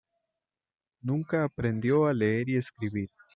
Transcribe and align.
Nunca 1.03 1.43
aprendió 1.43 2.07
a 2.07 2.13
leer 2.15 2.49
y 2.49 2.55
escribir. 2.55 3.11